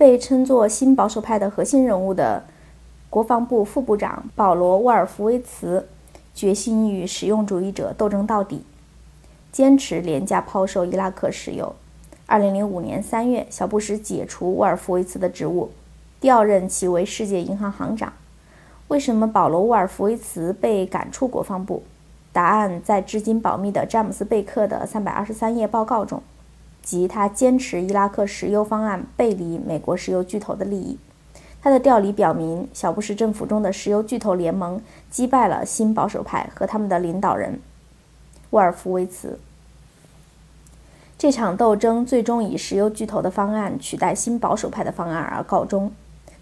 [0.00, 2.42] 被称作新保守派的核心人物的
[3.10, 5.86] 国防部副部长保罗·沃尔夫维茨，
[6.34, 8.64] 决心与实用主义者斗争到底，
[9.52, 11.74] 坚持廉价抛售伊拉克石油。
[12.28, 15.68] 2005年3月，小布什解除沃尔夫维茨的职务，
[16.18, 18.10] 调任其为世界银行行长。
[18.88, 21.82] 为什么保罗·沃尔夫维茨被赶出国防部？
[22.32, 26.22] 答案在至今保密的詹姆斯·贝克的323页报告中。
[26.82, 30.98] 及他坚持伊拉克石油方案背离美国石油巨头的利益。
[31.62, 34.80] 他的调离表明，小布什政府中的石油巨头联盟
[35.10, 37.60] 击败了新保守派和他们的领导人
[38.50, 39.38] 沃尔夫维茨。
[41.18, 45.92] 这场斗争最终以石油巨头的方案取代新保守派的方案而告终，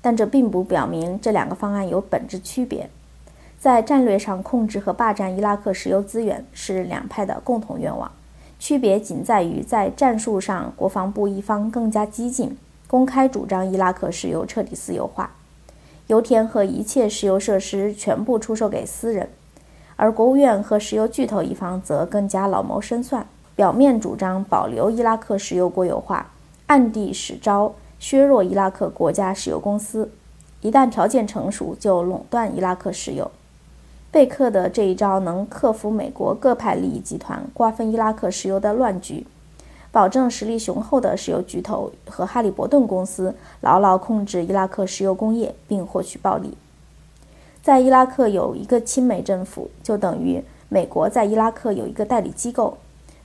[0.00, 2.88] 但这并不表明这两个方案有本质区别。
[3.58, 8.08] 在战略上控制和霸占伊拉克石油资源是两派的共同愿望。
[8.58, 15.30] 区别仅在于，在战术上，国防部一方更加激进，公开主张伊拉克石油彻底私有化，
[16.08, 19.26] 油田和一切石油设施全部出售给私人；
[19.96, 26.30] 而国务院和石油巨头一方则更加老谋深算，表面主张保留伊拉克石油国有化，
[26.66, 30.10] 暗地使招削弱伊拉克国家石油公司，
[30.60, 33.30] 一旦条件成熟，就垄断伊拉克石油。
[34.10, 39.26] 贝克的这一招能克服美国各派利益集团瓜分伊拉克石油的乱局，
[39.92, 46.56] 保证实力雄厚的石油巨头和哈利伯顿公司牢牢控制伊拉克石油工业并获取暴利。
[47.62, 52.78] 在伊拉克有一个亲美政府，就等于美国在伊拉克有一个代理机构。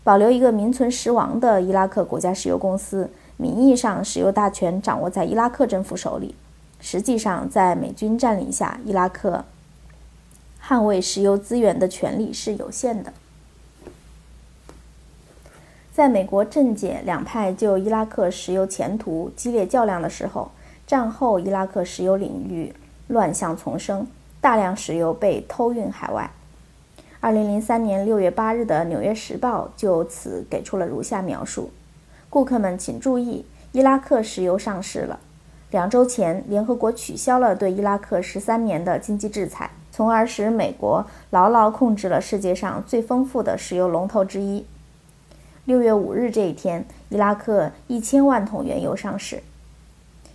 [0.04, 6.36] 保留一个名存实亡的伊拉克国家石油公司，名义上石油大权掌握在伊拉克政府手里，
[6.82, 9.46] 实际上在美军占领下，伊拉克。
[10.66, 13.12] 捍卫石油资源的权利是有限的。
[15.92, 20.52] 在美国政界两派就伊拉克石油前途激烈较量的时候，
[20.88, 22.74] 战后伊拉克石油领域
[23.08, 24.08] 乱象丛生，
[24.42, 26.32] 大量石油被偷运海外。
[27.20, 31.70] 二零零三年六月八日的《纽约时报》就此给出了如下描述
[32.30, 35.20] ：“顾客们请注意，伊拉克石油上市了。
[35.72, 44.66] 两周前，联合国取消了对伊拉克十三年的经济制裁。”从而使美国牢牢控制了世界上最丰富的石油龙头之一。
[45.66, 49.44] 六月五日这一天，伊拉克一千万桶原油上市。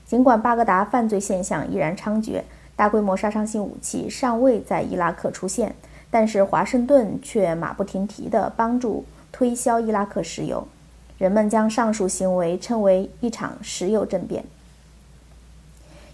[0.06, 2.42] 尽管巴格达犯罪现象依然猖獗，
[2.76, 5.74] 大规模杀伤性武器尚未在伊拉克出现，
[6.08, 10.68] 但是华盛顿却马不停蹄地帮助推销伊拉克石油。
[11.18, 14.44] 人们将上述行为称为一场石油政变。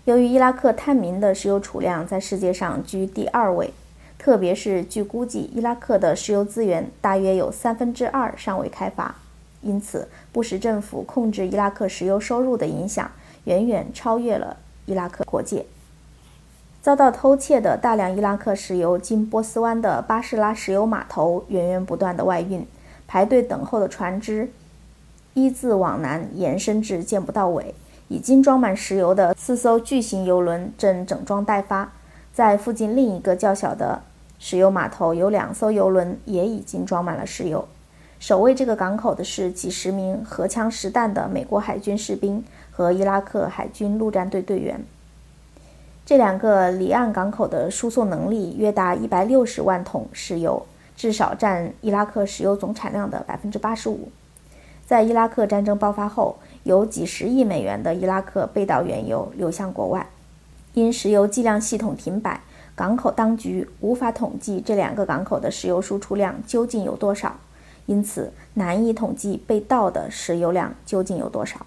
[0.04, 3.72] 由于伊拉克探明的石油储量在世界上居第二位，
[4.18, 9.14] 特别是据估计，伊拉克的石油资源大约有三分之二尚未开发，
[9.62, 13.10] 因此布什政府控制伊拉克石油收入的影响
[13.44, 15.64] 远远超越了伊拉克国界。
[16.82, 22.66] 遭到偷窃的大量伊拉克石油经波斯湾的巴士拉石油码头源源不断的外运，
[23.06, 24.50] 排队等候的船只
[25.32, 27.74] 一字往南延伸至见不到尾。
[28.14, 31.92] 已经装满石油的四艘巨型油轮正整装待发，
[32.32, 34.00] 在附近另一个较小的
[34.38, 37.66] 石油码头，有两艘油轮也已经装满了石油。
[38.20, 44.80] 守卫这个港口的是几十名荷枪实弹的美国海军士兵和伊拉克海军陆战队队员。
[46.06, 50.64] 这两个离岸港口的输送能力约达一百六十万桶石油，
[50.96, 54.08] 至少占伊拉克石油总产量的百分之八十五。
[54.86, 60.06] 在伊拉克战争爆发后，有几十亿美元的伊拉克被盗原油流向国外，
[60.72, 62.40] 因石油计量系统停摆，
[62.74, 67.36] 港口当局无法统计这两个港口的石油输出量究竟有多少，
[67.86, 71.64] 因此难以统计被盗的石油量究竟有多少。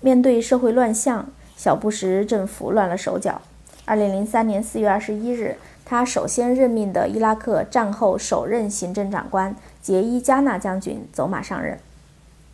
[0.00, 1.26] 面对社会乱象，
[1.56, 3.40] 小布什政府乱了手脚。
[3.86, 5.56] 2003年4月21日，
[5.86, 11.78] 他首先任命的伊拉克战后首任行政长官杰伊加纳将军走马上任。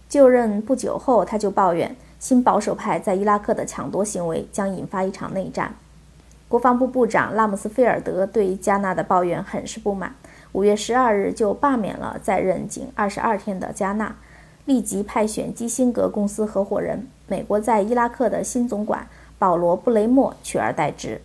[0.08, 5.74] 就任不久后，他就抱怨新保守派在伊拉克的抢夺行为将引发一场内战。
[6.48, 10.14] 国防部部长拉姆斯菲尔德对加纳的抱怨很是不满，
[10.52, 14.14] 五月十二日就罢免了在任仅二十二天的加纳，
[14.64, 19.08] 立即派选基辛格公司合伙人、美国在伊拉克的新总管
[19.38, 21.20] 保罗布雷默取而代之。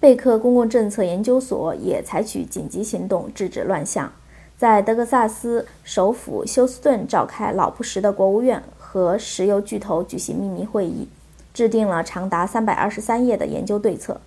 [0.00, 4.10] 贝克公共政策研究所也采取紧急行动制止乱象。
[4.60, 11.08] 在德克萨斯首府休斯顿召开老布什的国务院和石油巨头举行秘密会议，
[11.54, 14.20] 制定了长达三百二十三页的研究对策。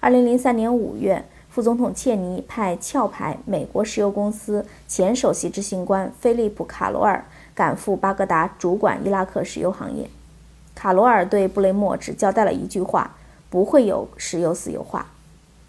[0.00, 7.22] 二零零三年五月，副总统切尼派壳牌美国石油公司前首席执行官菲利普·卡罗尔
[7.54, 10.08] 赶赴巴格达，主管伊拉克石油行业。
[10.74, 13.14] 卡罗尔对布雷默只交代了一句话：
[13.50, 15.08] 不会有石油私有化。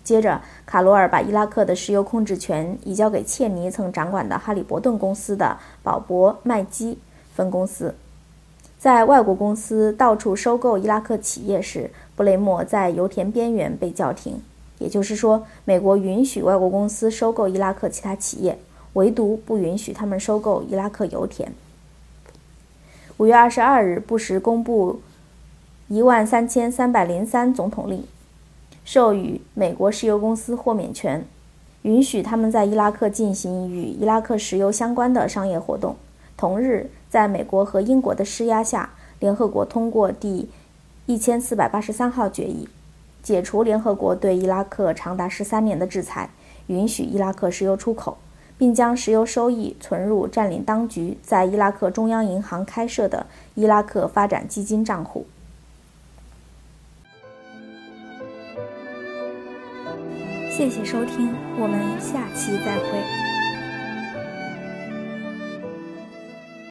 [0.06, 7.00] 接着，卡罗尔把伊拉克的石油控制权移交给切尼曾掌管的哈利伯顿公司的保博麦基
[7.34, 7.96] 分公司。
[8.78, 14.40] 在外国公司到处收购伊拉克企业时，布雷默在油田边缘被叫停。
[14.78, 18.60] 也就是说，美国允许外国公司收购伊拉克其他企业，
[18.94, 21.52] 唯独不允许他们收购伊拉克油田。
[23.18, 25.02] 五月二十二日，布什公布
[25.88, 28.06] 一万三千三百零三总统令。
[28.86, 31.26] 授予美国石油公司豁免权，
[31.82, 35.96] 允许他们在伊拉克进行与伊拉克石油相关的商业活动。
[36.38, 40.48] 同日，在美国和英国的施压下，联合国通过第
[41.08, 42.70] 一千四百八十三号决议，
[43.24, 46.30] 解除联合国对伊拉克长达十三年的制裁，
[46.68, 48.18] 允许伊拉克石油出口，
[48.56, 55.26] 并将石油收益存入占领当局在伊拉克中央银行开设的伊拉克发展基金账户。
[60.58, 63.35] 谢谢收听，我们下期再会。